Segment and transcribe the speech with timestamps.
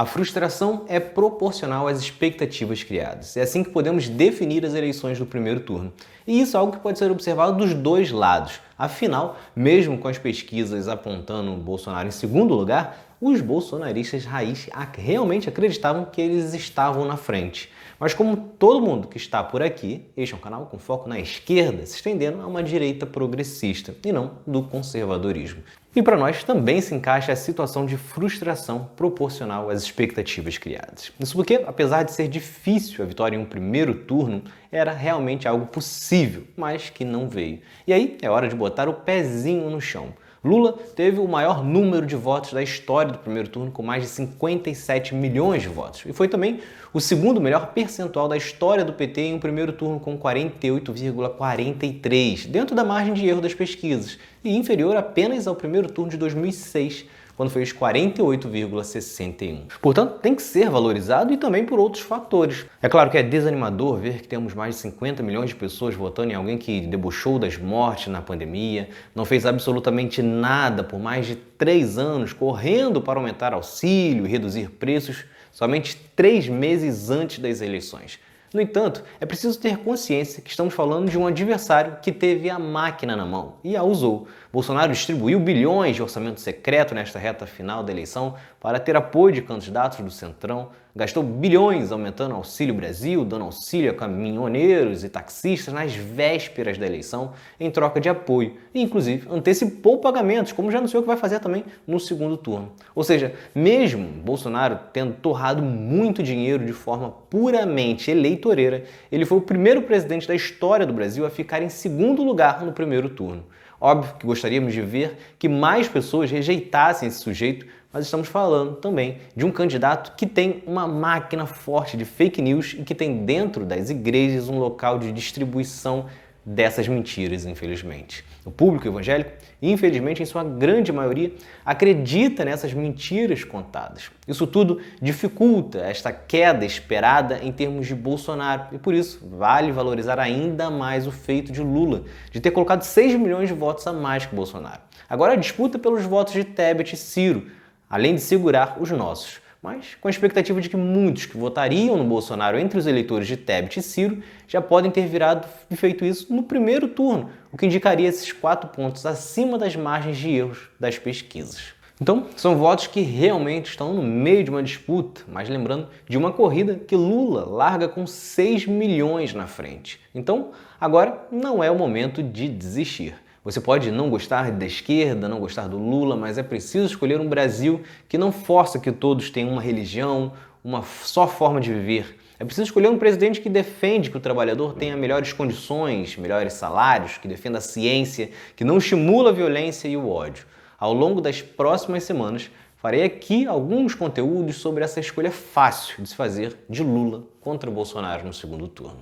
[0.00, 3.36] A frustração é proporcional às expectativas criadas.
[3.36, 5.92] É assim que podemos definir as eleições do primeiro turno.
[6.26, 8.62] E isso é algo que pode ser observado dos dois lados.
[8.80, 16.06] Afinal, mesmo com as pesquisas apontando Bolsonaro em segundo lugar, os bolsonaristas raiz realmente acreditavam
[16.06, 17.70] que eles estavam na frente.
[17.98, 21.20] Mas como todo mundo que está por aqui, este é um canal com foco na
[21.20, 25.62] esquerda, se estendendo a uma direita progressista e não do conservadorismo.
[25.94, 31.12] E para nós também se encaixa a situação de frustração proporcional às expectativas criadas.
[31.18, 35.66] Isso porque, apesar de ser difícil a vitória em um primeiro turno, era realmente algo
[35.66, 37.60] possível, mas que não veio.
[37.88, 40.08] E aí é hora de botar o pezinho no chão.
[40.42, 44.08] Lula teve o maior número de votos da história do primeiro turno, com mais de
[44.08, 46.02] 57 milhões de votos.
[46.06, 46.60] E foi também
[46.94, 52.74] o segundo melhor percentual da história do PT em um primeiro turno, com 48,43, dentro
[52.74, 57.04] da margem de erro das pesquisas, e inferior apenas ao primeiro turno de 2006
[57.40, 59.62] quando fez 48,61.
[59.80, 62.66] Portanto, tem que ser valorizado e também por outros fatores.
[62.82, 66.32] É claro que é desanimador ver que temos mais de 50 milhões de pessoas votando
[66.32, 71.34] em alguém que debochou das mortes na pandemia, não fez absolutamente nada por mais de
[71.34, 78.18] três anos, correndo para aumentar auxílio e reduzir preços somente três meses antes das eleições.
[78.52, 82.58] No entanto, é preciso ter consciência que estamos falando de um adversário que teve a
[82.58, 84.26] máquina na mão e a usou.
[84.52, 89.42] Bolsonaro distribuiu bilhões de orçamento secreto nesta reta final da eleição para ter apoio de
[89.42, 95.94] candidatos do Centrão, gastou bilhões aumentando Auxílio Brasil, dando auxílio a caminhoneiros e taxistas nas
[95.94, 101.08] vésperas da eleição em troca de apoio, e inclusive antecipou pagamentos, como já anunciou que
[101.08, 102.72] vai fazer também no segundo turno.
[102.94, 109.42] Ou seja, mesmo Bolsonaro tendo torrado muito dinheiro de forma puramente eleitoreira, ele foi o
[109.42, 113.44] primeiro presidente da história do Brasil a ficar em segundo lugar no primeiro turno.
[113.80, 119.18] Óbvio que gostaríamos de ver que mais pessoas rejeitassem esse sujeito, mas estamos falando também
[119.34, 123.64] de um candidato que tem uma máquina forte de fake news e que tem dentro
[123.64, 126.06] das igrejas um local de distribuição
[126.44, 128.24] dessas mentiras, infelizmente.
[128.44, 131.32] O público evangélico, infelizmente, em sua grande maioria,
[131.64, 134.10] acredita nessas mentiras contadas.
[134.26, 140.18] Isso tudo dificulta esta queda esperada em termos de Bolsonaro e por isso vale valorizar
[140.18, 144.24] ainda mais o feito de Lula de ter colocado 6 milhões de votos a mais
[144.24, 144.80] que Bolsonaro.
[145.08, 147.48] Agora a disputa pelos votos de Tebet e Ciro,
[147.88, 152.04] além de segurar os nossos mas com a expectativa de que muitos que votariam no
[152.04, 156.32] Bolsonaro entre os eleitores de Tebet e Ciro já podem ter virado e feito isso
[156.32, 160.98] no primeiro turno, o que indicaria esses quatro pontos acima das margens de erros das
[160.98, 161.74] pesquisas.
[162.02, 166.32] Então, são votos que realmente estão no meio de uma disputa, mas lembrando de uma
[166.32, 170.00] corrida que Lula larga com 6 milhões na frente.
[170.14, 173.14] Então, agora não é o momento de desistir.
[173.42, 177.26] Você pode não gostar da esquerda, não gostar do Lula, mas é preciso escolher um
[177.26, 182.18] Brasil que não força que todos tenham uma religião, uma só forma de viver.
[182.38, 187.16] É preciso escolher um presidente que defende que o trabalhador tenha melhores condições, melhores salários,
[187.16, 190.44] que defenda a ciência, que não estimula a violência e o ódio.
[190.78, 196.14] Ao longo das próximas semanas, farei aqui alguns conteúdos sobre essa escolha fácil de se
[196.14, 198.98] fazer de Lula contra Bolsonaro no segundo turno.